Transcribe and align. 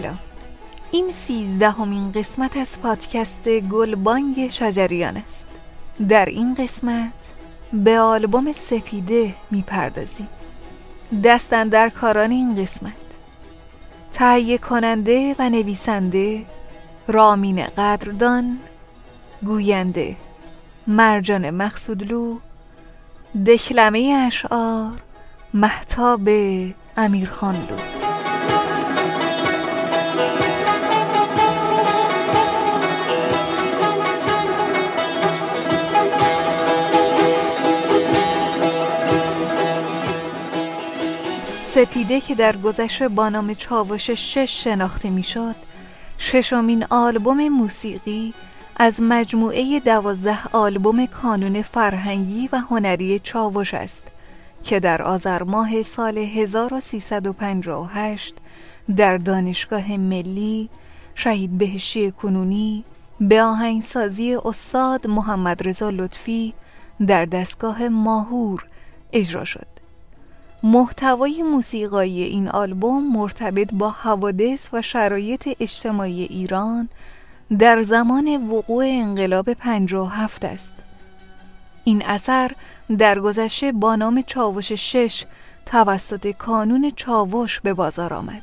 سلام. 0.00 0.18
این 0.90 1.10
سیزدهمین 1.10 2.12
قسمت 2.12 2.56
از 2.56 2.80
پادکست 2.82 3.48
گلبانگ 3.48 4.48
شجریان 4.50 5.16
است. 5.16 5.44
در 6.08 6.24
این 6.26 6.54
قسمت 6.54 7.12
به 7.72 8.00
آلبوم 8.00 8.52
سپیده 8.52 9.34
می‌پردازیم. 9.50 10.28
دستن 11.24 11.68
در 11.68 11.88
کاران 11.88 12.30
این 12.30 12.62
قسمت. 12.62 12.92
تهیه 14.12 14.58
کننده 14.58 15.36
و 15.38 15.50
نویسنده 15.50 16.44
رامین 17.08 17.64
قدردان 17.64 18.58
گوینده 19.44 20.16
مرجان 20.86 21.50
مقصودلو 21.50 22.38
دکلمه 23.46 24.24
اشعار 24.26 24.92
محتاب 25.54 26.28
امیرخانلو. 26.96 28.05
سپیده 41.76 42.20
که 42.20 42.34
در 42.34 42.56
گذشته 42.56 43.08
با 43.08 43.28
نام 43.28 43.54
چاوش 43.54 44.10
شش 44.10 44.64
شناخته 44.64 45.10
می‌شد 45.10 45.54
ششمین 46.18 46.86
آلبوم 46.90 47.48
موسیقی 47.48 48.34
از 48.76 49.00
مجموعه 49.00 49.80
دوازده 49.80 50.38
آلبوم 50.52 51.06
کانون 51.06 51.62
فرهنگی 51.62 52.48
و 52.52 52.58
هنری 52.58 53.18
چاوش 53.18 53.74
است 53.74 54.02
که 54.64 54.80
در 54.80 55.02
آذر 55.02 55.42
ماه 55.42 55.82
سال 55.82 56.18
1358 56.18 58.34
در 58.96 59.18
دانشگاه 59.18 59.96
ملی 59.96 60.68
شهید 61.14 61.58
بهشی 61.58 62.10
کنونی 62.10 62.84
به 63.20 63.42
آهنگسازی 63.42 64.36
استاد 64.44 65.06
محمد 65.06 65.68
رضا 65.68 65.90
لطفی 65.90 66.54
در 67.06 67.24
دستگاه 67.24 67.88
ماهور 67.88 68.64
اجرا 69.12 69.44
شد. 69.44 69.75
محتوای 70.66 71.42
موسیقایی 71.42 72.22
این 72.22 72.48
آلبوم 72.48 73.12
مرتبط 73.12 73.68
با 73.72 73.90
حوادث 73.90 74.68
و 74.72 74.82
شرایط 74.82 75.48
اجتماعی 75.60 76.22
ایران 76.22 76.88
در 77.58 77.82
زمان 77.82 78.46
وقوع 78.50 78.84
انقلاب 78.88 79.52
57 79.52 80.44
است. 80.44 80.70
این 81.84 82.02
اثر 82.06 82.52
در 82.98 83.20
گذشته 83.20 83.72
با 83.72 83.96
نام 83.96 84.22
چاوش 84.22 84.72
شش 84.72 85.24
توسط 85.66 86.30
کانون 86.30 86.92
چاوش 86.96 87.60
به 87.60 87.74
بازار 87.74 88.14
آمد 88.14 88.42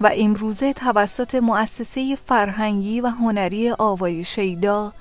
و 0.00 0.10
امروزه 0.14 0.72
توسط 0.72 1.34
مؤسسه 1.34 2.16
فرهنگی 2.26 3.00
و 3.00 3.06
هنری 3.06 3.70
آوای 3.70 4.24
شیدا 4.24 4.92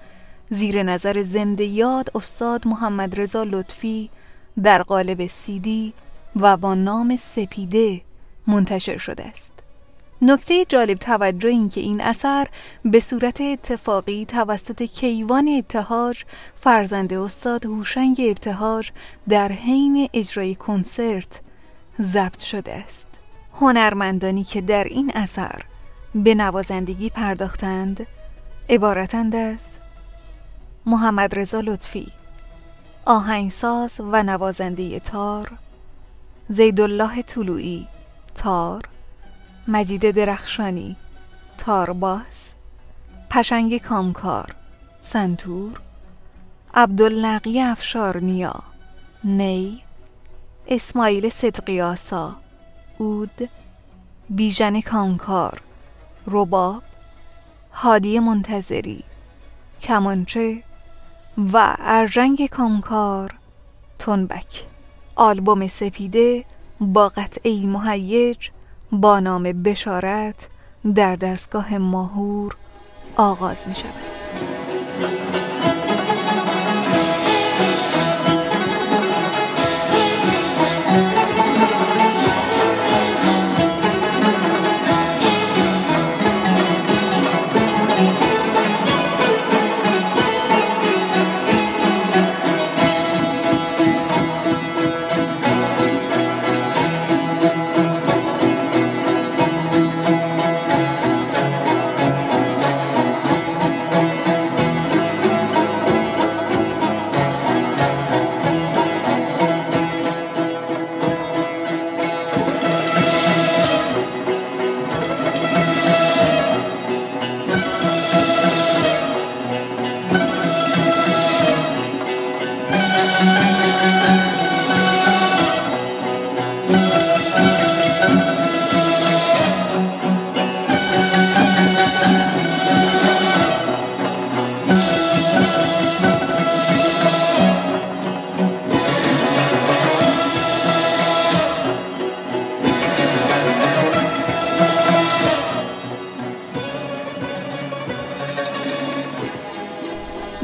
زیر 0.50 0.84
نظر 0.84 1.22
زنده 1.22 1.64
یاد 1.64 2.12
استاد 2.16 2.68
محمد 2.68 3.22
رضا 3.22 3.44
لطفی 3.44 4.10
در 4.64 4.84
قالب 4.84 5.28
سیدی 5.28 5.94
و 6.42 6.58
با 6.58 6.76
نام 6.76 7.16
سپیده 7.16 8.02
منتشر 8.48 8.98
شده 8.98 9.24
است. 9.24 9.52
نکته 10.22 10.66
جالب 10.66 10.98
توجه 10.98 11.50
این 11.50 11.70
که 11.70 11.82
این 11.82 12.02
اثر 12.02 12.48
به 12.86 13.00
صورت 13.00 13.42
اتفاقی 13.42 14.26
توسط 14.26 14.84
کیوان 14.84 15.48
ابتهاج 15.48 16.24
فرزند 16.62 17.14
استاد 17.14 17.66
هوشنگ 17.66 18.22
ابتهاج 18.30 18.90
در 19.30 19.52
حین 19.52 20.10
اجرای 20.14 20.56
کنسرت 20.56 21.40
ضبط 22.02 22.40
شده 22.40 22.74
است 22.74 23.08
هنرمندانی 23.54 24.44
که 24.44 24.62
در 24.62 24.84
این 24.84 25.12
اثر 25.16 25.62
به 26.16 26.36
نوازندگی 26.36 27.10
پرداختند 27.10 28.08
عبارتند 28.70 29.36
از 29.36 29.70
محمد 30.86 31.40
رضا 31.40 31.60
لطفی 31.60 32.08
آهنگساز 33.06 33.96
و 34.00 34.24
نوازنده 34.24 35.00
تار 35.00 35.52
زیدالله 36.50 37.22
طلوعی 37.22 37.88
تار 38.36 38.84
مجید 39.68 40.12
درخشانی 40.12 40.96
تارباس 41.58 42.54
پشنگ 43.30 43.78
کامکار 43.78 44.56
سنتور 45.02 45.80
عبدالنقی 46.74 47.62
افشارنیا 47.62 48.64
نی 49.24 49.84
اسماعیل 50.68 51.30
صدقیاسا 51.30 52.36
اود 52.98 53.50
بیژن 54.30 54.82
کامکار 54.82 55.62
رباب 56.28 56.84
هادی 57.74 58.20
منتظری 58.20 59.04
کمانچه 59.82 60.64
و 61.54 61.76
ارژنگ 61.80 62.48
کامکار 62.48 63.34
تنبک. 64.00 64.77
آلبوم 65.18 65.68
سپیده 65.68 66.46
با 66.80 67.10
قطعی 67.10 67.66
مهیج 67.66 68.50
با 68.92 69.20
نام 69.20 69.44
بشارت 69.44 70.36
در 70.96 71.16
دستگاه 71.16 71.78
ماهور 71.78 72.56
آغاز 73.16 73.68
می 73.68 73.76
شود. 73.76 74.27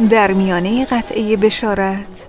در 0.10 0.34
میانه 0.34 0.86
قطعه 0.86 1.38
بشارت. 1.38 2.28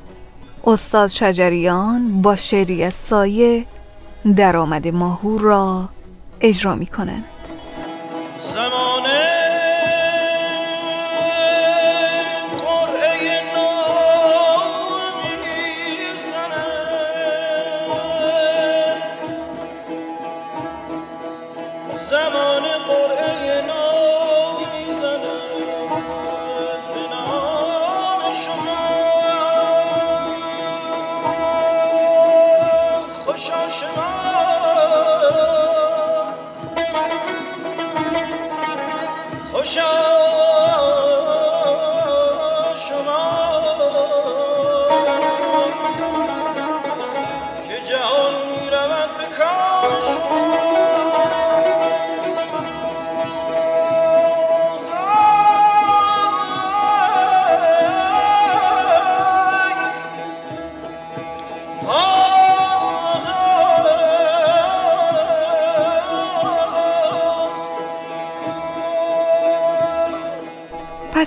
استاد 0.67 1.11
شجریان 1.11 2.23
با 2.23 2.37
شعری 2.37 2.85
از 2.85 2.95
سایه 2.95 3.67
درآمد 4.37 4.89
ماهور 4.89 5.41
را 5.41 5.89
اجرا 6.41 6.75
می 6.75 6.87
کنند 6.87 7.25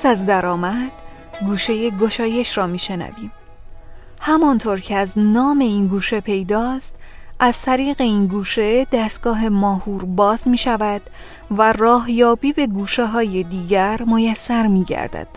از 0.07 0.25
درآمد 0.25 0.92
گوشه 1.45 1.89
گشایش 1.89 2.57
را 2.57 2.68
میشنویم 2.68 3.31
همانطور 4.21 4.80
که 4.80 4.95
از 4.95 5.13
نام 5.15 5.59
این 5.59 5.88
گوشه 5.88 6.19
پیداست 6.19 6.94
از 7.39 7.62
طریق 7.62 8.01
این 8.01 8.27
گوشه 8.27 8.86
دستگاه 8.92 9.50
ماهور 9.50 10.06
باز 10.06 10.48
می 10.48 10.57
شود 10.57 11.01
و 11.51 11.74
راه 11.74 12.12
یابی 12.12 12.54
به 12.54 12.68
گوشه 12.68 13.06
های 13.06 13.44
دیگر 13.44 14.01
میسر 14.01 14.68
می 14.68 14.83
گردد. 14.83 15.27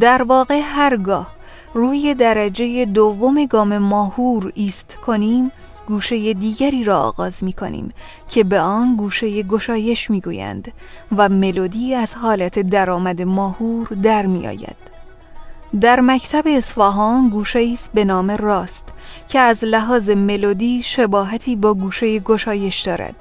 در 0.00 0.22
واقع 0.22 0.60
هرگاه 0.64 1.26
روی 1.74 2.14
درجه 2.14 2.84
دوم 2.84 3.46
گام 3.46 3.78
ماهور 3.78 4.52
ایست 4.54 4.96
کنیم 5.06 5.52
گوشه 5.88 6.34
دیگری 6.34 6.84
را 6.84 7.00
آغاز 7.00 7.44
می 7.44 7.52
کنیم 7.52 7.92
که 8.30 8.44
به 8.44 8.60
آن 8.60 8.96
گوشه 8.96 9.42
گشایش 9.42 10.10
می 10.10 10.20
گویند 10.20 10.72
و 11.16 11.28
ملودی 11.28 11.94
از 11.94 12.14
حالت 12.14 12.58
درآمد 12.58 13.22
ماهور 13.22 13.88
در 14.02 14.26
می 14.26 14.46
آید. 14.46 14.76
در 15.80 16.00
مکتب 16.00 16.44
اصفهان 16.46 17.28
گوشه 17.28 17.70
است 17.72 17.90
به 17.94 18.04
نام 18.04 18.30
راست 18.30 18.82
که 19.28 19.38
از 19.38 19.64
لحاظ 19.64 20.10
ملودی 20.10 20.82
شباهتی 20.82 21.56
با 21.56 21.74
گوشه 21.74 22.18
گشایش 22.18 22.80
دارد 22.80 23.16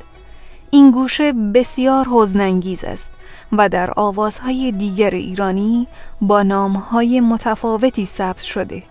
این 0.69 0.91
گوشه 0.91 1.33
بسیار 1.33 2.07
حزنانگیز 2.11 2.83
است 2.83 3.07
و 3.51 3.69
در 3.69 3.93
آوازهای 3.95 4.71
دیگر 4.71 5.09
ایرانی 5.09 5.87
با 6.21 6.43
نامهای 6.43 7.19
متفاوتی 7.19 8.05
ثبت 8.05 8.41
شده 8.41 8.83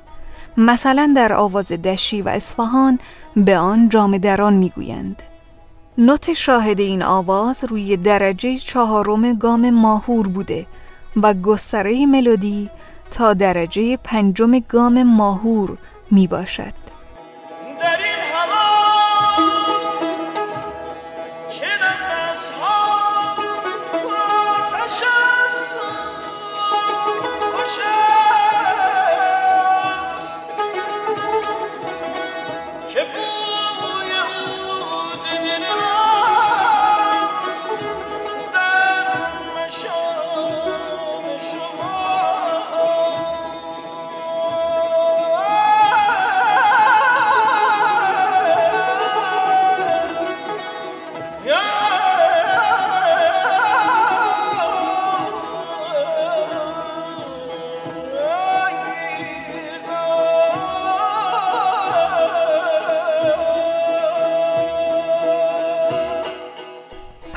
مثلا 0.56 1.12
در 1.16 1.32
آواز 1.32 1.72
دشی 1.72 2.22
و 2.22 2.28
اصفهان 2.28 2.98
به 3.36 3.58
آن 3.58 3.88
جام 3.88 4.18
دران 4.18 4.54
می‌گویند. 4.54 5.22
نوت 5.98 6.32
شاهد 6.32 6.80
این 6.80 7.02
آواز 7.02 7.64
روی 7.64 7.96
درجه 7.96 8.56
چهارم 8.56 9.34
گام 9.34 9.70
ماهور 9.70 10.28
بوده 10.28 10.66
و 11.22 11.34
گستره 11.34 12.06
ملودی 12.06 12.70
تا 13.10 13.34
درجه 13.34 13.96
پنجم 13.96 14.58
گام 14.58 15.02
ماهور 15.02 15.78
می 16.10 16.26
باشد 16.26 16.85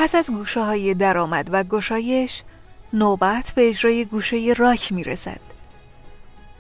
پس 0.10 0.16
از 0.16 0.32
گوشه 0.32 0.62
های 0.62 0.94
درآمد 0.94 1.50
و 1.52 1.64
گشایش 1.64 2.44
نوبت 2.94 3.54
به 3.56 3.70
اجرای 3.70 4.06
گوشه 4.06 4.54
راک 4.58 4.92
می 4.92 5.04
رسد. 5.04 5.40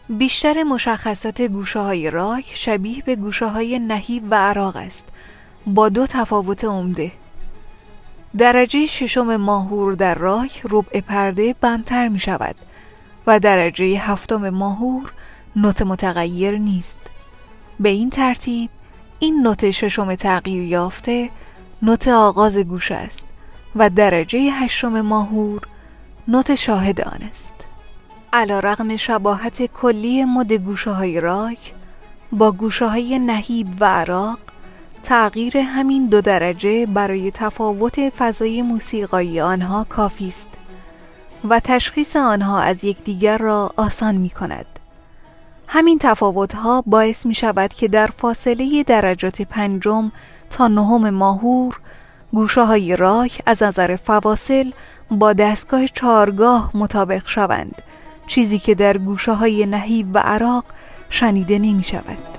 بیشتر 0.10 0.64
مشخصات 0.64 1.42
گوشه 1.42 1.80
های 1.80 2.12
راک 2.12 2.46
شبیه 2.54 3.04
به 3.06 3.16
گوشه 3.16 3.46
های 3.46 3.80
نهیب 3.80 4.24
و 4.32 4.36
عراق 4.36 4.76
است 4.76 5.06
با 5.68 5.90
دو 5.90 6.08
تفاوت 6.08 6.64
عمده. 6.64 7.12
درجه 8.38 8.86
ششم 8.86 9.36
ماهور 9.36 9.94
در 9.94 10.16
راک 10.16 10.62
ربع 10.70 11.02
پرده 11.02 11.56
بمتر 11.62 12.08
می 12.08 12.20
شود 12.20 12.56
و 13.28 13.40
درجه 13.40 13.86
هفتم 13.86 14.50
ماهور 14.50 15.14
نوت 15.56 15.82
متغیر 15.82 16.58
نیست. 16.58 16.98
به 17.80 17.90
این 17.90 18.10
ترتیب 18.10 18.70
این 19.20 19.42
نوت 19.42 19.72
ششم 19.72 20.16
تغییر 20.16 20.64
یافته 20.64 21.30
نوت 21.82 22.08
آغاز 22.08 22.58
گوشه 22.58 22.96
است. 22.96 23.29
و 23.76 23.90
درجه 23.90 24.40
هشتم 24.40 25.02
ماهور 25.02 25.62
نوت 26.28 26.56
شاهد 26.56 27.02
آن 27.02 27.22
است 27.30 27.66
علا 28.34 28.60
رغم 28.60 28.96
شباهت 28.96 29.66
کلی 29.66 30.26
مد 30.26 30.54
گوشه 30.54 30.92
های 30.92 31.22
راک 31.22 31.74
با 32.32 32.52
گوشه 32.52 32.88
های 32.88 33.20
نهیب 33.20 33.68
و 33.80 33.86
عراق 33.86 34.40
تغییر 35.04 35.58
همین 35.58 36.06
دو 36.06 36.22
درجه 36.22 36.86
برای 36.86 37.32
تفاوت 37.32 38.10
فضای 38.10 38.62
موسیقایی 38.62 39.42
آنها 39.42 39.86
کافی 39.90 40.28
است 40.28 40.48
و 41.50 41.60
تشخیص 41.60 42.16
آنها 42.16 42.60
از 42.60 42.84
یکدیگر 42.84 43.38
را 43.38 43.74
آسان 43.78 44.16
می 44.16 44.30
کند. 44.30 44.66
همین 45.68 46.00
تفاوت 46.00 46.56
ها 46.56 46.84
باعث 46.88 47.26
می 47.26 47.34
شود 47.34 47.74
که 47.74 47.88
در 47.88 48.08
فاصله 48.08 48.84
درجات 48.84 49.42
پنجم 49.42 50.12
تا 50.50 50.68
نهم 50.68 51.10
ماهور 51.10 51.80
گوشه 52.34 52.62
های 52.62 52.96
راک 52.96 53.42
از 53.46 53.64
نظر 53.64 53.96
فواصل 53.96 54.72
با 55.12 55.34
دستگاه 55.34 55.88
چارگاه 55.88 56.72
مطابق 56.74 57.22
شوند 57.26 57.82
چیزی 58.28 58.60
که 58.60 58.76
در 58.76 58.98
گوشه 58.98 59.32
های 59.32 59.66
نهیب 59.66 60.08
و 60.14 60.18
عراق 60.18 60.64
شنیده 61.10 61.60
نمی 61.60 61.84
شود. 61.84 62.39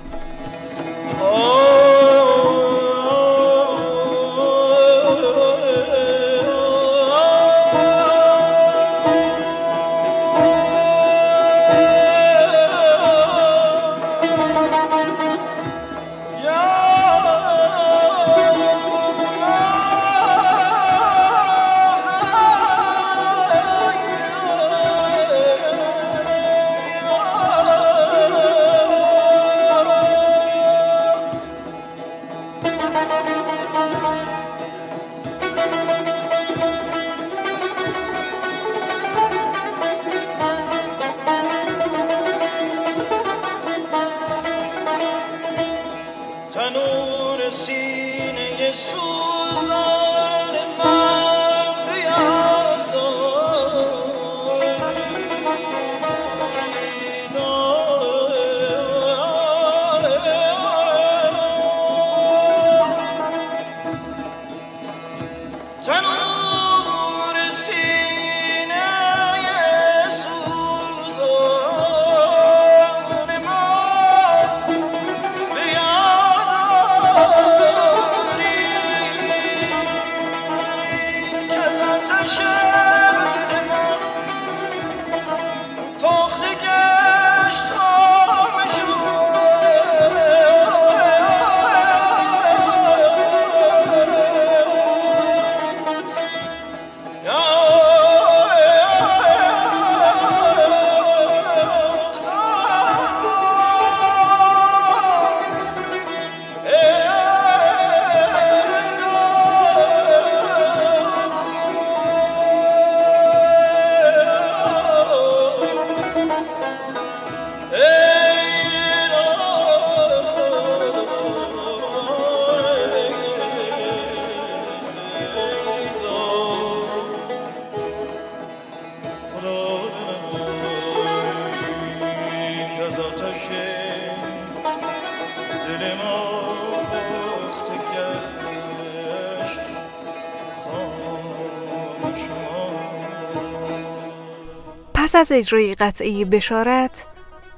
از 145.21 145.31
اجرای 145.31 145.75
قطعه 145.75 146.25
بشارت 146.25 147.05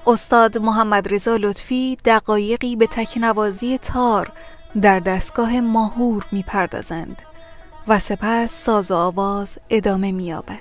استاد 0.08 0.58
محمد 0.58 1.13
رضا 1.13 1.38
لطفی 1.38 1.98
دقایقی 2.05 2.75
به 2.75 2.88
تکنوازی 2.88 3.77
تار 3.77 4.32
در 4.82 5.00
دستگاه 5.00 5.62
ماهور 5.62 6.25
می‌پردازند 6.32 7.22
و 7.88 8.00
سپس 8.00 8.53
ساز 8.53 8.91
و 8.91 8.96
آواز 8.96 9.58
ادامه 9.70 10.12
مییابد. 10.12 10.60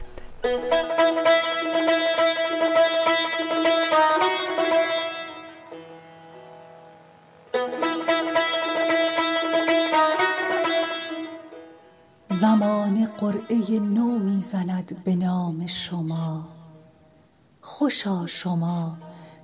زمان 12.28 13.08
قرعه 13.18 13.80
نو 13.80 14.18
می‌زند 14.18 15.04
به 15.04 15.16
نام 15.16 15.66
شما. 15.66 16.61
خوشا 17.82 18.26
شما 18.26 18.96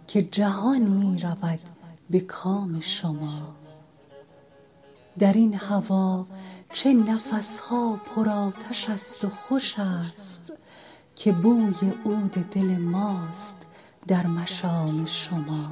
که 0.06 0.22
جهان 0.22 0.82
می 0.82 1.18
رود 1.18 1.60
به 2.10 2.20
کام 2.20 2.80
شما. 2.80 3.54
در 5.18 5.32
این 5.32 5.54
هوا 5.54 6.26
چه 6.72 6.92
نفسها 6.92 8.00
پرآتش 8.14 8.90
است 8.90 9.24
و 9.24 9.28
خوش 9.28 9.78
است 9.78 10.52
که 11.16 11.32
بوی 11.32 11.92
عود 12.04 12.30
دل 12.30 12.76
ماست 12.76 13.66
در 14.08 14.26
مشام 14.26 15.06
شما. 15.06 15.70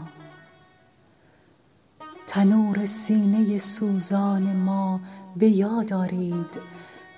تنور 2.26 2.86
سینه 2.86 3.58
سوزان 3.58 4.56
ما 4.56 5.00
به 5.36 5.48
یاد 5.48 5.92
آرید 5.92 6.58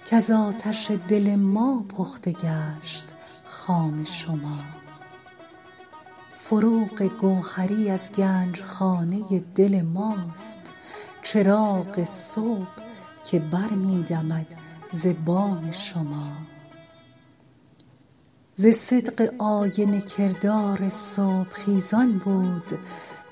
کز 0.07 0.31
آتش 0.31 0.91
دل 0.91 1.37
ما 1.37 1.85
پخته 1.89 2.33
گشت 2.33 3.05
خام 3.49 4.05
شما. 4.05 4.78
فروغ 6.51 7.03
گوهری 7.21 7.91
از 7.91 8.13
گنجخانه 8.13 9.39
دل 9.55 9.83
ماست. 9.83 10.73
چراغ 11.23 12.05
صبح 12.05 12.77
که 13.25 13.39
برمیدمد 13.39 14.55
ز 14.91 15.07
بام 15.25 15.71
شما. 15.73 16.33
ز 18.55 18.67
صدق 18.67 19.35
آینه 19.39 20.01
کردار 20.01 20.89
صبح 20.89 21.49
خیزان 21.53 22.19
بود 22.19 22.79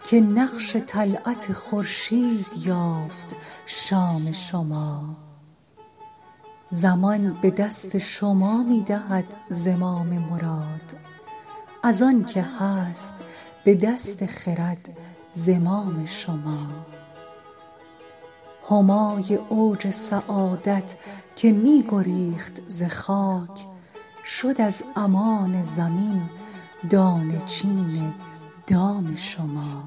که 0.05 0.21
نقش 0.21 0.77
طلعت 0.77 1.53
خورشید 1.53 2.47
یافت 2.65 3.35
شام 3.67 4.33
شما. 4.33 5.17
زمان 6.71 7.39
به 7.43 7.51
دست 7.51 7.99
شما 7.99 8.63
می 8.63 8.83
دهد 8.83 9.35
زمام 9.51 10.09
مراد. 10.09 11.06
از 11.87 12.03
آن 12.03 12.25
که 12.25 12.43
هست 12.43 13.15
به 13.65 13.75
دست 13.75 14.27
خرد 14.27 14.89
زمام 15.33 16.07
شما. 16.07 16.67
همای 18.71 19.35
اوج 19.49 19.91
سعادت 19.91 20.97
که 21.37 21.53
می 21.53 21.85
گریخت 21.89 22.63
ز 22.69 22.83
خاک 22.83 23.67
شد 24.25 24.61
از 24.61 24.85
امان 24.97 25.63
زمین 25.63 26.23
دانه 26.91 27.43
چین 27.47 28.15
دام 28.67 29.17
شما. 29.17 29.85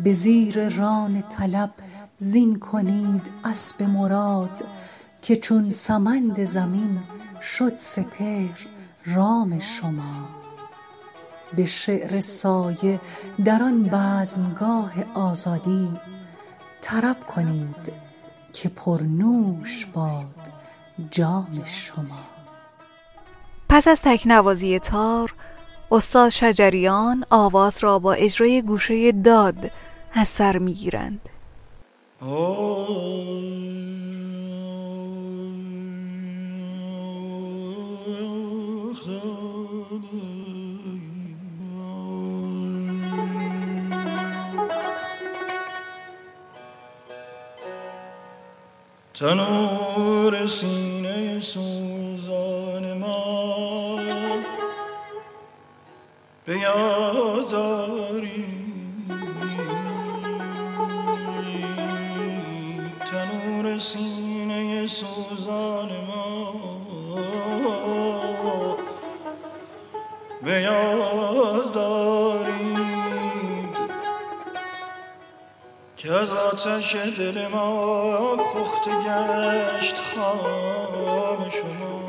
به 0.00 0.12
زیر 0.12 0.68
ران 0.68 1.22
طلب 1.22 1.70
زین 2.18 2.58
کنید 2.58 3.30
اسب 3.44 3.82
مراد 3.82 4.64
که 5.22 5.36
چون 5.36 5.70
سمند 5.70 6.44
زمین 6.44 6.98
شد 7.42 7.76
سپهر 7.76 8.73
رام 9.06 9.58
شما. 9.58 10.28
به 11.56 11.66
شعر 11.66 12.20
سایه 12.20 13.00
در 13.44 13.62
آن 13.62 13.82
بزمگاه 13.82 14.92
آزادی 15.14 15.88
طرب 16.80 17.20
کنید 17.20 17.92
که 18.52 18.68
پرنوش 18.68 19.86
باد 19.86 20.48
جام 21.10 21.62
شما. 21.64 22.18
پس 23.68 23.88
از 23.88 24.00
تکنوازی 24.04 24.78
تار 24.78 25.34
استاد 25.90 26.28
شجریان 26.28 27.24
آواز 27.30 27.78
را 27.80 27.98
با 27.98 28.12
اجرای 28.12 28.62
گوشه 28.62 29.12
داد 29.12 29.70
از 30.14 30.28
سر 30.28 30.58
می‌گیرند. 30.58 31.20
تنور 49.14 50.46
سینه 50.46 51.40
سوزان 51.40 52.98
ما. 52.98 53.98
به 56.46 56.58
یاداری 56.58 58.44
تنور 63.10 63.78
سینه 63.78 64.86
سوزان 64.86 65.88
ما. 66.06 66.54
به 70.42 70.62
که 76.04 76.12
از 76.12 76.32
آتش 76.32 76.96
دل 76.96 77.46
ما 77.46 78.36
پخته 78.36 78.90
گشت 78.90 79.96
خام 80.00 81.50
شما. 81.50 82.03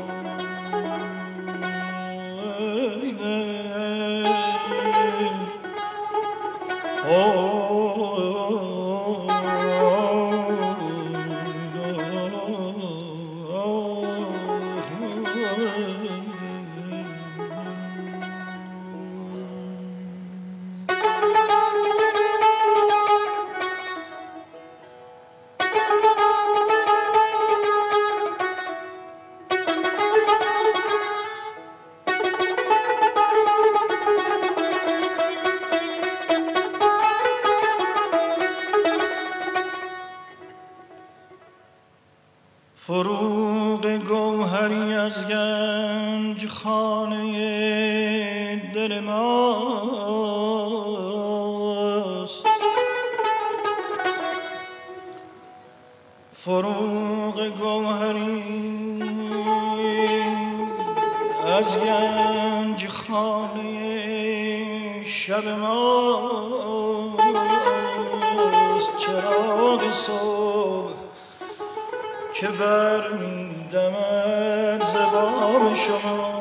میدمد 73.76 74.82
زبام 74.84 75.74
شما. 75.74 76.36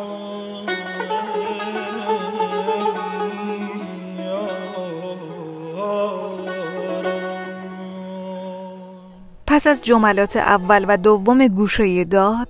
پس 9.47 9.67
از 9.67 9.81
جملات 9.81 10.35
اول 10.37 10.85
و 10.87 10.97
دوم 10.97 11.47
گوشه 11.47 12.03
داد 12.03 12.47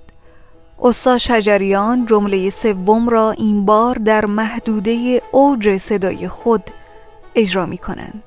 استاد 0.82 1.18
شجریان 1.18 2.06
جمله 2.06 2.50
سوم 2.50 3.08
را 3.08 3.30
این 3.30 3.64
بار 3.64 3.94
در 3.94 4.26
محدوده 4.26 5.22
اوج 5.32 5.76
صدای 5.76 6.28
خود 6.28 6.62
اجرا 7.34 7.66
می 7.66 7.78
کنند 7.78 8.22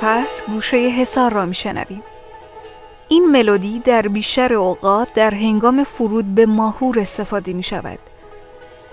سپس 0.00 0.42
گوشه 0.46 0.76
حصار 0.76 1.32
را 1.32 1.46
میشنویم 1.46 2.02
این 3.08 3.30
ملودی 3.30 3.78
در 3.78 4.02
بیشتر 4.02 4.54
اوقات 4.54 5.08
در 5.14 5.34
هنگام 5.34 5.84
فرود 5.84 6.34
به 6.34 6.46
ماهور 6.46 7.00
استفاده 7.00 7.52
می 7.52 7.62
شود 7.62 7.98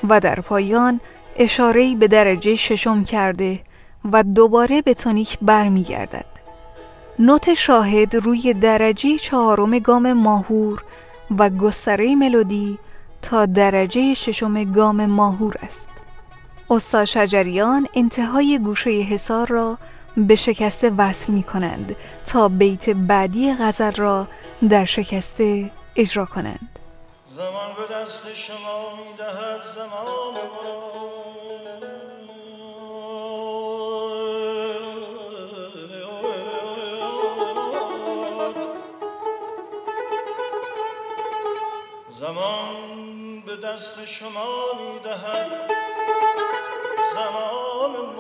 و 0.10 0.20
در 0.20 0.40
پایان 0.42 1.00
اشارهی 1.36 1.96
به 1.96 2.08
درجه 2.08 2.56
ششم 2.56 3.04
کرده 3.04 3.60
و 4.12 4.24
دوباره 4.24 4.82
به 4.82 4.94
تونیک 4.94 5.38
برمیگردد. 5.42 6.26
نوت 7.20 7.54
شاهد 7.54 8.16
روی 8.16 8.54
درجه 8.54 9.18
چهارم 9.18 9.80
گام 9.80 10.14
ماهور 10.14 10.84
و 11.38 11.50
گستره 11.50 12.16
ملودی 12.16 12.78
تا 13.22 13.46
درجه 13.46 14.14
ششم 14.14 14.64
گام 14.74 15.06
ماهور 15.06 15.56
است. 15.64 15.88
استاد 16.70 17.06
شجریان 17.06 17.88
انتهای 17.93 18.60
گوشه 18.60 18.89
حصار 18.89 19.48
را 19.48 19.78
به 20.17 20.36
شکسته 20.36 20.89
وصل 20.89 21.34
می 21.34 21.43
کنند 21.43 21.95
تا 22.25 22.47
بیت 22.47 22.89
بعدی 22.89 23.53
غزل 23.60 23.91
را 23.91 24.27
در 24.69 24.86
شکسته 24.86 25.71
اجرا 25.95 26.25
کنند. 26.25 26.80
زمان 27.30 27.75
به 27.77 27.93
دست 27.95 28.34
شما 28.34 28.95
می 28.95 29.17
دهد 29.17 29.63
زمان 29.75 30.38
زمان 42.12 43.41
به 43.45 43.56
دست 43.56 44.06
شما 44.06 44.56
می 44.80 44.99
دهد 44.99 45.51
زمان 47.13 48.16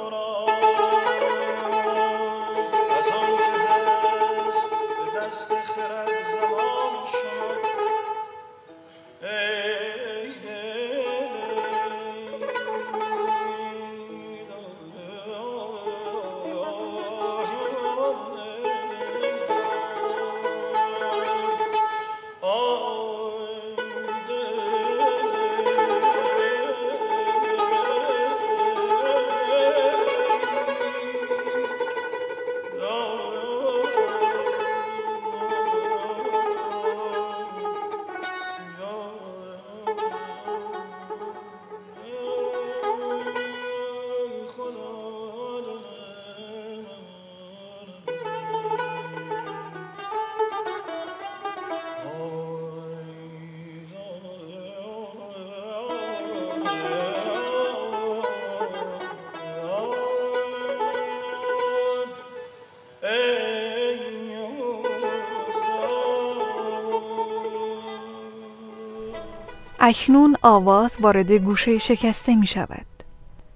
اکنون 69.87 70.37
آواز 70.41 70.97
وارد 70.99 71.31
گوشه 71.31 71.77
شکسته 71.77 72.35
می 72.35 72.47
شود. 72.47 72.85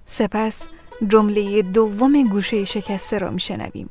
سپس 0.06 0.62
جمله 1.08 1.62
دوم 1.62 2.24
گوشه 2.24 2.64
شکسته 2.64 3.18
را 3.18 3.30
می 3.30 3.40
شنویم 3.40 3.90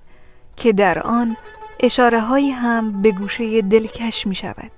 که 0.55 0.73
در 0.73 0.99
آن 0.99 1.37
اشاره 1.79 2.19
هایی 2.19 2.51
هم 2.51 3.01
به 3.01 3.11
گوشه 3.11 3.61
دلکش 3.61 4.27
می 4.27 4.35
شود. 4.35 4.71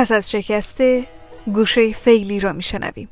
پس 0.00 0.12
از 0.12 0.30
شکسته 0.30 1.04
گوشه 1.46 1.92
فعلی 1.92 2.40
را 2.40 2.52
میشنویم 2.52 3.08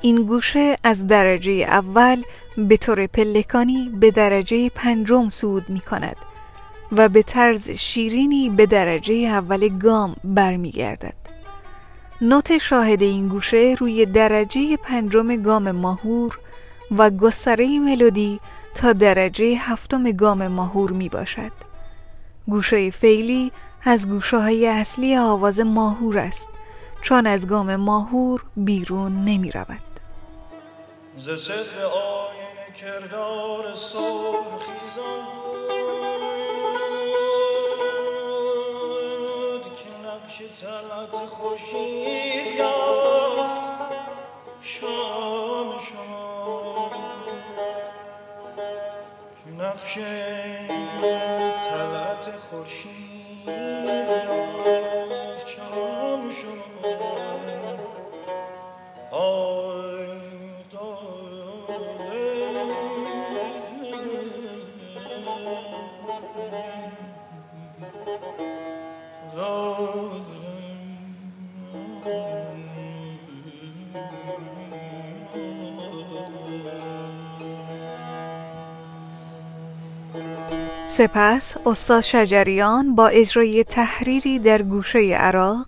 این 0.00 0.22
گوشه 0.22 0.78
از 0.84 1.06
درجه 1.06 1.52
اول 1.52 2.22
به 2.56 2.76
طور 2.76 3.06
پلکانی 3.06 3.90
به 4.00 4.10
درجه 4.10 4.68
پنجم 4.68 5.28
صعود 5.28 5.68
می 5.68 5.80
کند 5.80 6.16
و 6.92 7.08
به 7.08 7.22
طرز 7.22 7.70
شیرینی 7.70 8.50
به 8.50 8.66
درجه 8.66 9.14
اول 9.14 9.78
گام 9.78 10.16
برمیگردد. 10.24 11.14
نوت 12.20 12.58
شاهد 12.58 13.02
این 13.02 13.28
گوشه 13.28 13.76
روی 13.78 14.06
درجه 14.06 14.76
پنجم 14.76 15.42
گام 15.42 15.70
ماهور 15.70 16.38
و 16.98 17.10
گستره 17.10 17.78
ملودی 17.78 18.40
تا 18.74 18.92
درجه 18.92 19.56
هفتم 19.58 20.12
گام 20.12 20.46
ماهور 20.46 20.90
می 20.90 21.08
باشد. 21.08 21.52
گوشه 22.46 22.90
فعلی 22.90 23.52
از 23.84 24.08
گوشه 24.08 24.36
های 24.38 24.66
اصلی 24.66 25.16
آواز 25.16 25.60
ماهور 25.60 26.18
است. 26.18 26.46
چون 27.02 27.26
از 27.26 27.46
گام 27.48 27.76
ماهور 27.76 28.44
بیرون 28.56 29.24
نمی 29.24 29.50
رود. 29.50 29.80
ز 31.16 31.30
صدق 31.30 31.80
آین 31.94 32.72
کردار 32.80 33.74
صبح 33.74 34.58
خیزان 34.58 35.24
بود 39.52 39.62
که 39.62 39.88
نقش 40.06 40.42
طلعت 40.60 41.26
خوشید 41.26 42.56
یافت. 42.58 43.60
شام 44.60 45.78
شما 45.78 46.90
که 49.44 49.50
نقش 49.50 49.98
طلعت 51.68 52.36
خورشید 52.50 52.97
سپس 80.86 81.54
استاد 81.66 82.00
شجریان 82.00 82.94
با 82.94 83.08
اجرای 83.08 83.64
تحریری 83.64 84.38
در 84.38 84.62
گوشه 84.62 84.98
عراق 84.98 85.66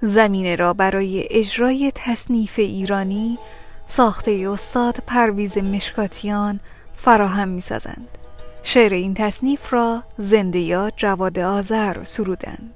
زمینه 0.00 0.56
را 0.56 0.72
برای 0.72 1.28
اجرای 1.30 1.92
تصنیف 1.94 2.58
ایرانی 2.58 3.38
ساخته 3.86 4.48
استاد 4.52 4.98
پرویز 5.06 5.58
مشکاتیان 5.58 6.60
فراهم 6.96 7.48
می 7.48 7.60
سازند. 7.60 8.08
شعر 8.62 8.92
این 8.92 9.14
تصنیف 9.14 9.72
را 9.72 10.02
زنده 10.16 10.58
یا 10.58 10.90
جواد 10.96 11.38
آذر 11.38 12.04
سرودند. 12.04 12.74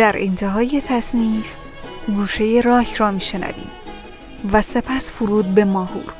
در 0.00 0.16
انتهای 0.18 0.82
تصنیف 0.86 1.54
گوشه 2.06 2.60
راک 2.64 2.94
را 2.94 3.10
میشنویم 3.10 3.70
و 4.52 4.62
سپس 4.62 5.10
فرود 5.10 5.54
به 5.54 5.64
ماهور. 5.64 6.12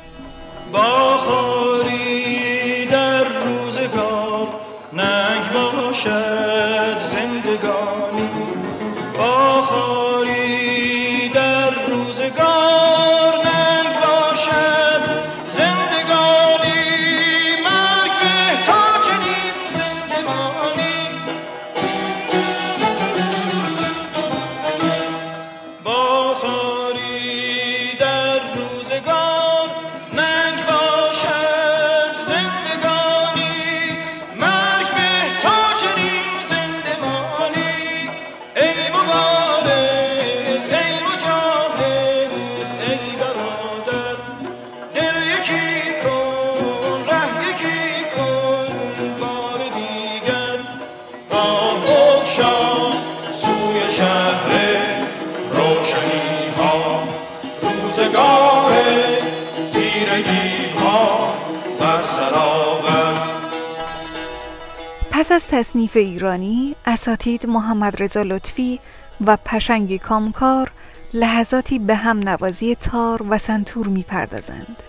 پس 65.21 65.31
از 65.31 65.47
تصنیف 65.47 65.95
ایرانی 65.97 66.75
اساتید 66.85 67.45
محمد 67.45 68.03
رضا 68.03 68.23
لطفی 68.23 68.79
و 69.25 69.37
پشنگ 69.45 69.97
کامکار 69.97 70.71
لحظاتی 71.13 71.79
به 71.79 71.95
هم 71.95 72.19
نوازی 72.19 72.75
تار 72.75 73.25
و 73.29 73.37
سنتور 73.37 73.87
می‌پردازند. 73.87 74.83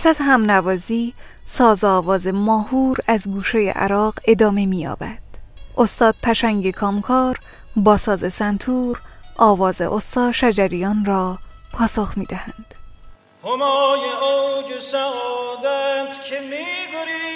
پس 0.00 0.06
از 0.06 0.18
هم 0.20 0.50
نوازی 0.50 1.14
ساز 1.44 1.84
آواز 1.84 2.26
ماهور 2.26 2.98
از 3.06 3.28
گوشه 3.28 3.58
عراق 3.58 4.14
ادامه 4.26 4.66
می‌یابد. 4.66 5.18
استاد 5.78 6.14
پشنگ 6.22 6.70
کامکار 6.70 7.38
با 7.76 7.98
ساز 7.98 8.32
سنتور 8.32 9.00
آواز 9.36 9.80
استا 9.80 10.32
شجریان 10.32 11.04
را 11.04 11.38
پاسخ 11.72 12.12
می‌دهند. 12.16 12.74
همای 13.44 14.00
اوج 14.00 14.78
سعادت 14.82 16.22
که 16.22 16.40
میگریخ 16.40 17.30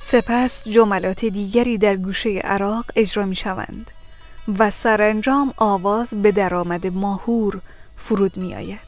سپس 0.00 0.68
جملات 0.68 1.24
دیگری 1.24 1.78
در 1.78 1.96
گوشه 1.96 2.30
عراق 2.30 2.84
اجرا 2.96 3.26
می 3.26 3.36
شوند 3.36 3.90
و 4.58 4.70
سرانجام 4.70 5.54
آواز 5.56 6.22
به 6.22 6.32
درآمد 6.32 6.86
ماهور 6.86 7.60
فرود 7.96 8.36
می 8.36 8.54
آید. 8.54 8.78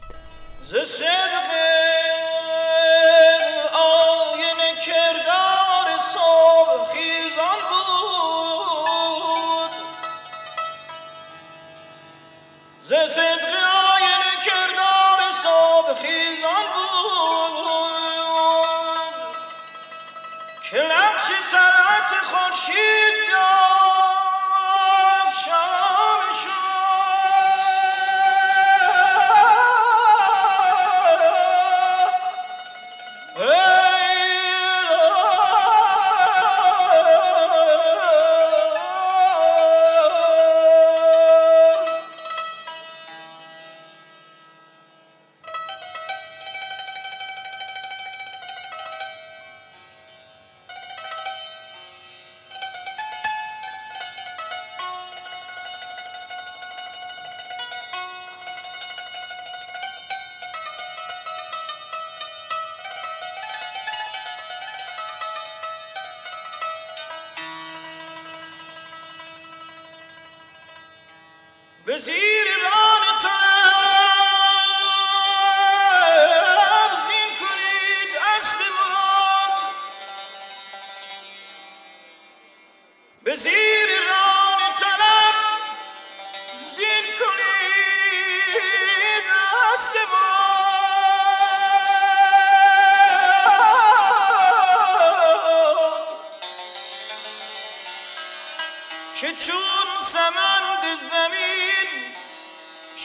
صدق 13.09 13.55
آینه 13.95 14.33
کردار 14.45 15.19
سابخیزان 15.43 15.95
خیزان 15.95 16.65
بود. 16.73 17.59
که 20.71 20.77
لبچه 20.77 21.37
طلعت 21.51 22.11
خورشید 22.23 23.15
یافت. 23.31 23.49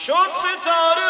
شد 0.05 0.31
ستاره. 0.33 1.04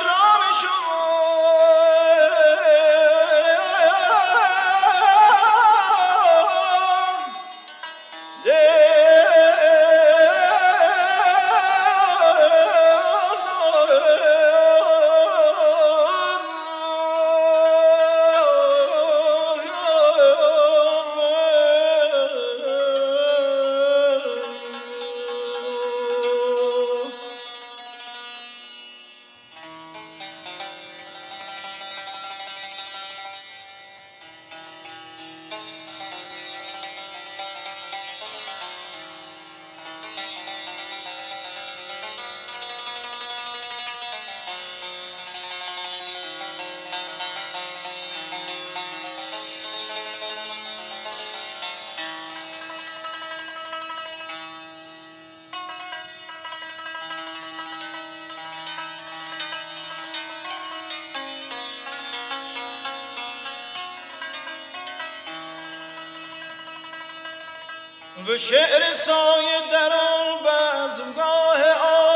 به 68.28 68.38
شعر 68.38 68.94
سایه 68.94 69.62
در 69.72 69.94
آن 69.94 70.40
بزمگاه 70.44 71.64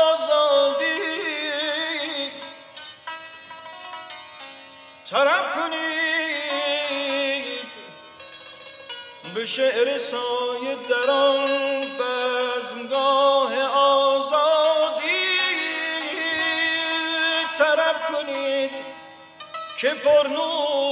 آزادی. 0.08 1.00
طرب 5.10 5.54
کنید. 5.54 5.80
به 9.34 9.46
شعر 9.46 9.98
سایه 9.98 10.76
در 10.88 11.10
آن 11.10 11.46
بزمگاه 12.00 13.62
آزادی. 13.62 15.10
طرب 17.58 18.00
کنید 18.12 18.70
که 19.78 19.88
پرنوش 19.88 20.89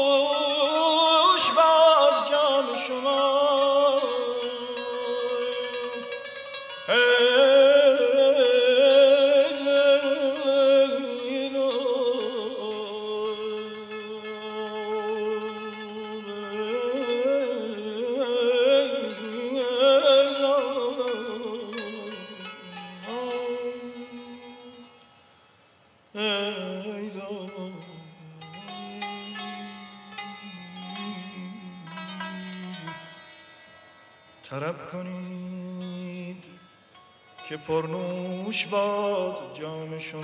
باد 38.70 39.36
جام 39.54 39.98
شما. 39.98 40.22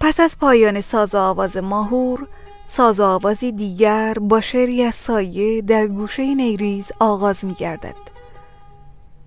پس 0.00 0.20
از 0.20 0.38
پایان 0.38 0.80
ساز 0.80 1.14
آواز 1.14 1.56
ماهور 1.56 2.26
ساز 2.66 3.00
آوازی 3.00 3.52
دیگر 3.52 4.14
با 4.20 4.40
شعری 4.40 4.84
از 4.84 4.94
سایه 4.94 5.62
در 5.62 5.86
گوشه 5.86 6.34
نیریز 6.34 6.92
آغاز 6.98 7.44
می 7.44 7.54
گردد. 7.54 7.94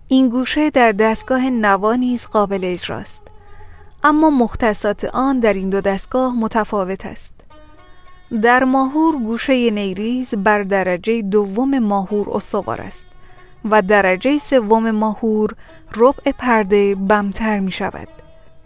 این 0.07 0.29
گوشه 0.29 0.69
در 0.69 0.91
دستگاه 0.91 1.49
نوا 1.49 1.95
نیز 1.95 2.25
قابل 2.25 2.59
اجراست 2.63 3.21
اما 4.03 4.29
مختصات 4.29 5.05
آن 5.05 5.39
در 5.39 5.53
این 5.53 5.69
دو 5.69 5.81
دستگاه 5.81 6.35
متفاوت 6.35 7.05
است. 7.05 7.33
در 8.41 8.63
ماهور 8.63 9.15
گوشه 9.15 9.69
نیریز 9.69 10.29
بر 10.29 10.63
درجه 10.63 11.21
دوم 11.21 11.79
ماهور 11.79 12.29
استوار 12.29 12.81
است. 12.81 13.12
و 13.69 13.81
درجه 13.81 14.37
سوم 14.37 14.91
ماهور 14.91 15.55
ربع 15.95 16.31
پرده 16.31 16.95
بم‌تر 16.95 17.59
می 17.59 17.71
شود. 17.71 18.07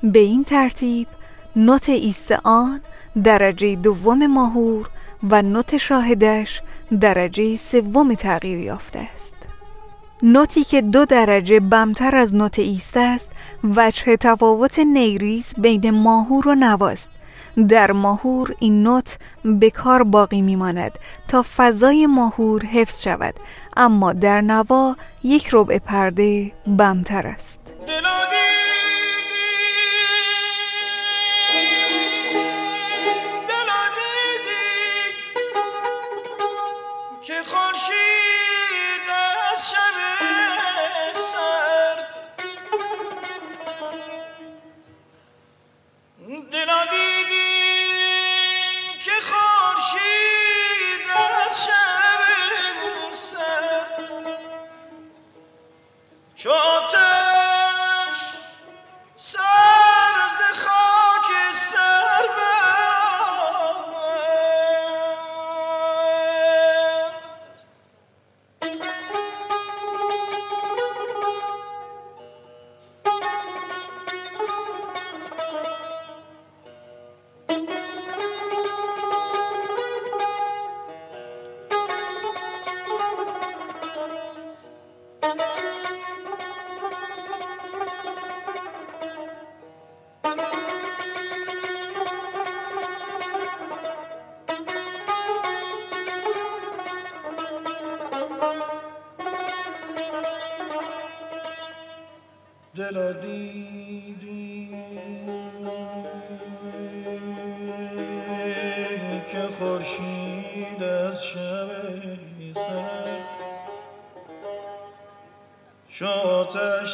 به 0.03 0.19
این 0.19 0.43
ترتیب 0.43 1.07
نوت 1.55 1.89
ایست 1.89 2.31
آن 2.43 2.81
درجه 3.23 3.75
دوم 3.75 4.27
ماهور 4.27 4.89
و 5.29 5.41
نوت 5.41 5.77
شاهدش 5.77 6.61
درجه 7.01 7.55
سوم 7.55 8.13
تغییر 8.13 8.59
یافته 8.59 8.99
است. 8.99 9.33
نوتی 10.23 10.63
که 10.63 10.81
دو 10.81 11.05
درجه 11.05 11.59
بم‌تر 11.59 12.15
از 12.15 12.35
نوت 12.35 12.59
ایست 12.59 12.97
است 12.97 13.29
وجه 13.63 14.17
تفاوت 14.17 14.79
نیریز 14.79 15.53
بین 15.57 15.89
ماهور 15.89 16.47
و 16.47 16.55
نواست. 16.55 17.16
در 17.69 17.91
ماهور 17.91 18.55
این 18.59 18.83
نوت 18.83 19.17
بکار 19.45 20.03
باقی 20.03 20.41
میماند 20.41 20.91
تا 21.27 21.45
فضای 21.57 22.05
ماهور 22.05 22.65
حفظ 22.65 23.01
شود 23.01 23.33
اما 23.77 24.13
در 24.13 24.41
نوا 24.41 24.95
یک 25.23 25.49
ربع 25.51 25.79
پرده 25.79 26.51
بمتر 26.77 27.27
است. 27.27 27.57
چو 56.38 56.49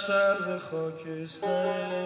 سرز 0.08 0.64
خاکستر. 0.64 2.03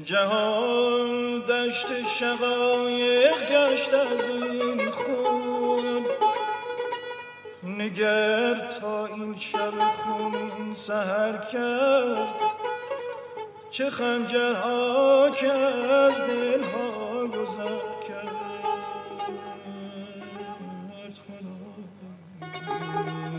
جهان 0.00 1.40
دشت 1.40 2.06
شقایق 2.06 3.50
گشت 3.50 3.94
از 3.94 4.30
این 4.30 4.90
خون. 4.90 6.06
نگر 7.62 8.54
تا 8.54 9.06
این 9.06 9.38
شب 9.38 9.78
خونین 9.90 10.74
سهر 10.74 11.36
کرد. 11.52 12.28
چه 13.70 13.90
خنجرها 13.90 15.30
که 15.30 15.52
از 15.52 16.18
دلها 16.18 17.26
گذر 17.26 17.78
کرد. 18.08 18.36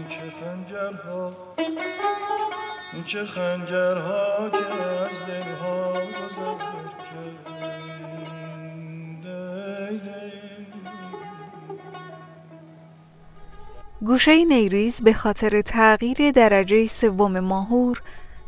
چه 0.09 0.21
خنجرها. 0.39 1.33
چه 3.01 3.25
خنجرها 3.25 4.49
که 4.49 4.57
از 4.57 5.25
دلها 5.27 5.93
گذر 5.93 6.73
گوشه 14.05 14.45
نیریز 14.45 15.01
به 15.01 15.13
خاطر 15.13 15.61
تغییر 15.61 16.31
درجه 16.31 16.87
سوم 16.87 17.39
ماهور 17.39 18.01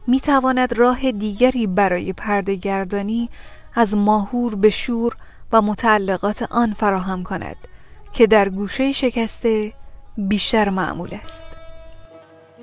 می 0.07 0.19
تواند 0.19 0.73
راه 0.73 1.11
دیگری 1.11 1.67
برای 1.67 2.13
پردهگردانی 2.13 3.29
از 3.75 3.95
ماهور 3.95 4.55
به 4.55 4.69
شور 4.69 5.15
و 5.51 5.61
متعلقات 5.61 6.47
آن 6.51 6.73
فراهم 6.73 7.23
کند 7.23 7.55
که 8.13 8.27
در 8.27 8.49
گوشه 8.49 8.91
شکسته 8.91 9.73
بیشتر 10.17 10.69
معمول 10.69 11.13
است. 11.23 11.43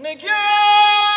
پس 0.05 1.11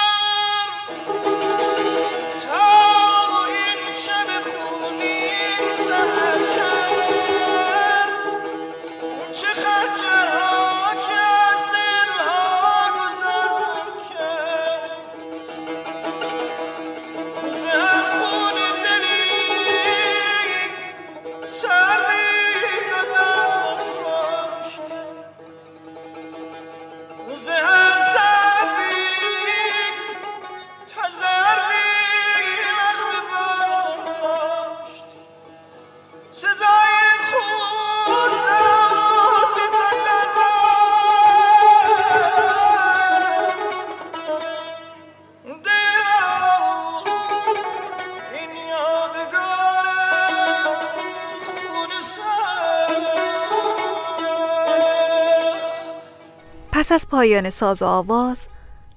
پایان 57.25 57.49
ساز 57.49 57.81
و 57.81 57.85
آواز 57.85 58.47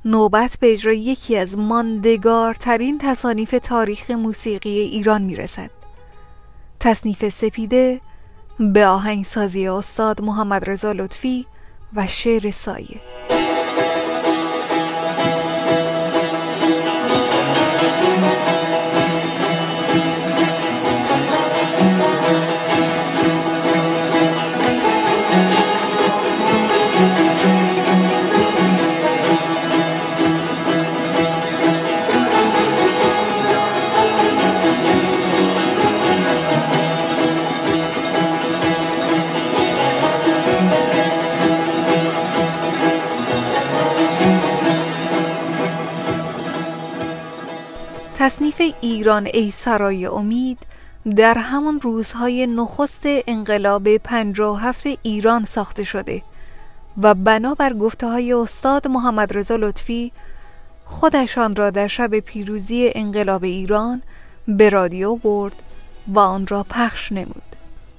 نوبت 0.05 0.59
به 0.61 0.73
اجرای 0.73 0.99
یکی 0.99 1.37
از 1.37 1.59
ماندگارترین 1.59 2.99
تصانیف 2.99 3.55
تاریخ 3.63 4.11
موسیقی 4.11 4.71
ایران 4.81 5.23
می‌رسد. 5.23 5.71
تصنیف 6.81 7.29
سپیده 7.29 8.01
به 8.59 8.87
آهنگسازی 8.87 9.69
استاد 9.69 10.21
محمد 10.21 10.71
رضا 10.71 10.93
لطفی 10.93 11.47
و 11.95 12.07
شعر 12.07 12.51
سایه. 12.51 13.01
تصنیف 48.29 48.63
ایران 48.81 49.27
ای 49.27 49.51
سرای 49.51 50.07
امید 50.07 50.59
در 51.17 51.39
همان 51.39 51.81
روزهای 51.81 52.47
نخست 52.47 53.01
انقلاب 53.05 53.97
57 53.97 54.87
ایران 55.03 55.45
ساخته 55.45 55.85
شده 55.85 56.23
و 57.03 57.15
بنابر 57.15 57.73
گفته 57.73 58.07
های 58.07 58.33
استاد 58.33 58.89
محمد 58.89 59.37
رضا 59.37 59.57
لطفی 59.57 60.13
خودشان 60.85 61.57
را 61.57 61.71
در 61.71 61.87
شب 61.87 62.19
پیروزی 62.19 62.91
انقلاب 62.95 63.45
ایران 63.45 64.03
به 64.49 64.69
رادیو 64.69 65.17
برد 65.17 65.55
و 66.09 66.19
آن 66.19 66.47
را 66.47 66.67
پخش 66.71 67.13
نمود. 67.13 67.57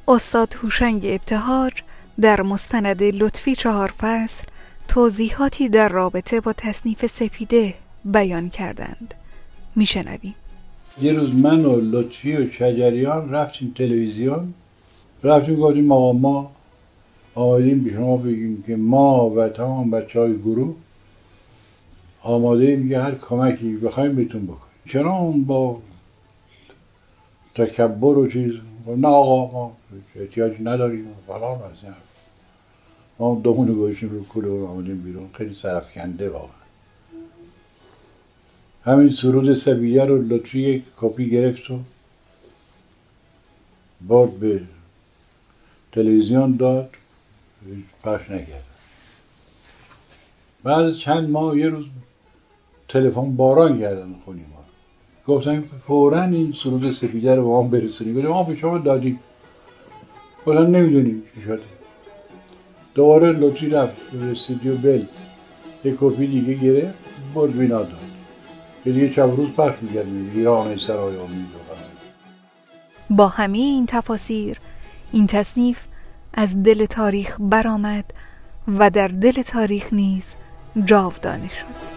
استاد 0.07 0.55
هوشنگ 0.63 1.01
ابتهاج 1.05 1.73
در 2.21 2.41
مستند 2.41 3.03
لطفی 3.03 3.55
چهار 3.55 3.93
فصل 3.97 4.43
توضیحاتی 4.87 5.69
در 5.69 5.89
رابطه 5.89 6.41
با 6.41 6.53
تصنیف 6.53 7.05
سپیده 7.05 7.73
بیان 8.05 8.49
کردند. 8.49 9.13
میشنویم 9.79 10.35
یه 11.01 11.13
روز 11.13 11.35
من 11.35 11.65
و 11.65 11.79
لطفی 11.81 12.35
و 12.37 12.51
شجریان 12.51 13.29
رفتیم 13.31 13.73
تلویزیون. 13.77 14.53
رفتیم 15.23 15.55
گفتیم 15.55 15.91
آقا 15.91 16.13
ما 16.13 16.51
آمدیم 17.35 17.83
به 17.83 17.91
شما 17.93 18.17
بگیم 18.17 18.63
که 18.67 18.75
ما 18.75 19.29
و 19.29 19.49
تمام 19.49 19.91
بچه 19.91 20.19
های 20.19 20.37
گروه 20.37 20.75
آماده 22.21 22.65
ایم 22.65 22.91
هر 22.91 23.15
کمکی 23.15 23.77
بخوایم 23.77 24.15
بهتون 24.15 24.45
بکنیم. 24.45 24.79
چنان 24.89 25.43
با 25.43 25.81
تکبر 27.55 28.17
و 28.17 28.27
چیز 28.27 28.53
نه 28.87 29.07
آقا 29.07 29.51
ما 29.53 29.77
احتیاج 30.15 30.53
نداریم 30.63 31.05
فلان 31.27 31.57
از 31.61 31.93
ما 33.19 33.41
دومونو 33.43 33.73
گوشیم 33.73 34.09
رو 34.09 34.25
کلو 34.25 34.59
رو 34.59 34.67
آمدیم 34.67 35.01
بیرون. 35.01 35.29
خیلی 35.33 35.55
سرفکنده 35.55 36.29
واقعا. 36.29 36.58
همین 38.89 39.09
سرود 39.09 39.53
سبیه 39.53 40.05
رو 40.05 40.21
لطفی 40.21 40.59
یک 40.59 40.83
کپی 40.97 41.29
گرفت 41.29 41.71
و 41.71 41.79
باد 44.07 44.29
به 44.29 44.61
تلویزیون 45.91 46.55
داد. 46.55 46.89
پخش 48.03 48.29
نکرد. 48.29 48.63
بعد 50.63 50.93
چند 50.93 51.29
ماه 51.29 51.57
یه 51.57 51.69
روز 51.69 51.85
تلفن 52.87 53.35
باران 53.35 53.79
کردن 53.79 54.15
خونی 54.25 54.41
ما. 54.41 54.63
گفتن 55.27 55.63
فورا 55.87 56.23
این 56.23 56.53
سرود 56.63 56.91
سپیده 56.91 57.35
رو 57.35 57.41
به 57.41 57.47
ما 57.47 57.63
برسونیم 57.63 58.27
ما 58.27 58.43
به 58.43 58.55
شما 58.55 58.77
دادیم. 58.77 59.19
گفتن 60.45 60.67
نمی‌دونیم 60.67 61.23
چی 61.35 61.41
شده. 61.41 61.61
دوباره 62.95 63.31
لطفی 63.31 63.69
رفت. 63.69 64.11
به 64.11 64.25
استودیو 64.25 64.77
بل. 64.77 65.03
یک 65.83 65.95
کپی 65.99 66.27
دیگه 66.27 66.53
گرفت. 66.53 66.97
برد 67.33 67.57
بینا 67.57 67.77
داد. 67.77 68.08
که 68.83 68.91
دیگه 68.91 69.13
چند 69.13 69.37
روز 69.37 69.49
پخش 69.49 69.75
می‌کردیم. 69.81 70.31
ایران 70.35 70.77
سرای 70.77 71.17
امید 71.17 71.59
با 73.09 73.27
همه 73.27 73.57
این 73.57 73.85
تفاسیر 73.85 74.57
این 75.11 75.27
تصنیف 75.27 75.79
از 76.33 76.63
دل 76.63 76.85
تاریخ 76.85 77.37
برآمد 77.39 78.05
و 78.67 78.89
در 78.89 79.07
دل 79.07 79.41
تاریخ 79.41 79.93
نیز 79.93 80.25
جاودانه 80.85 81.49
شد. 81.49 81.88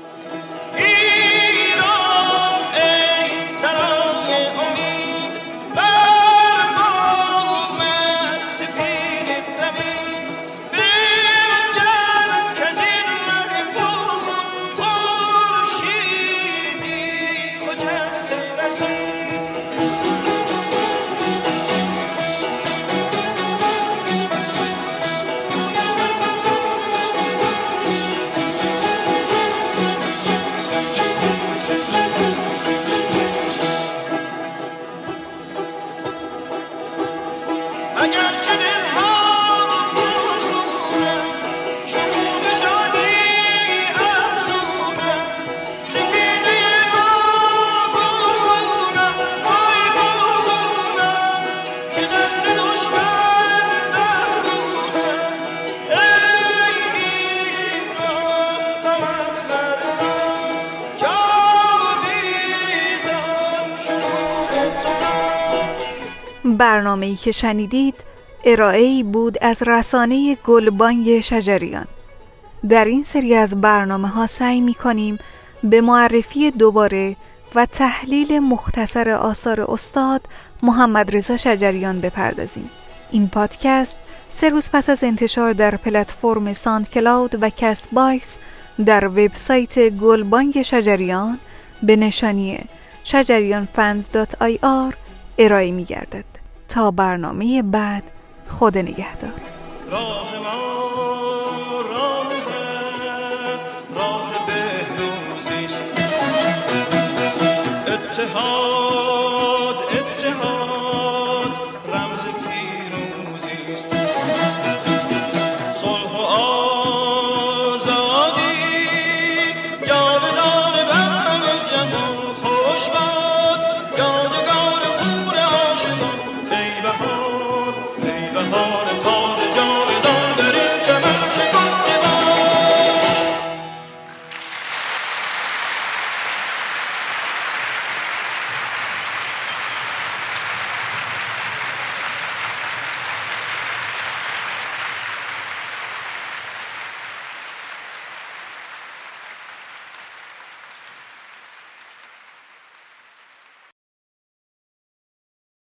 برنامه 66.57 67.07
ای 67.07 67.16
که 67.16 67.32
شنیدید 67.32 67.94
ارائه 68.44 69.05
بود 69.05 69.38
از 69.40 69.62
رسانه 69.62 70.34
گلبانگ 70.34 71.20
شجریان 71.20 71.86
در 72.68 72.84
این 72.84 73.05
سری 73.05 73.34
از 73.34 73.61
برنامه 73.61 74.09
ها 74.09 74.26
سعی 74.26 74.61
می 74.61 74.74
کنیم 74.74 75.18
به 75.64 75.80
معرفی 75.80 76.50
دوباره 76.50 77.16
و 77.55 77.66
تحلیل 77.66 78.38
مختصر 78.38 79.11
آثار 79.11 79.61
استاد 79.61 80.20
محمد 80.62 81.16
رضا 81.16 81.36
شجریان 81.36 82.00
بپردازیم 82.00 82.70
این 83.11 83.28
پادکست 83.28 83.96
سه 84.30 84.48
روز 84.48 84.70
پس 84.72 84.90
از 84.90 85.05
انتشار 85.05 85.53
در 85.53 85.76
پلتفرم 85.76 86.53
SoundCloud 86.53 87.43
و 87.42 87.50
کست 87.50 87.88
باکس 87.93 88.37
در 88.86 89.07
وبسایت 89.09 89.88
گلبانگ 89.88 90.62
شجریان 90.62 91.38
به 91.82 91.96
نشانی 91.96 92.59
شجریان 93.05 93.68
آر 94.62 94.94
ارائه 95.38 95.70
می 95.70 95.84
گردد. 95.84 96.32
تا 96.73 96.91
برنامه 96.91 97.62
بعد 97.62 98.03
خود 98.49 98.79
نگهدار. 98.79 99.31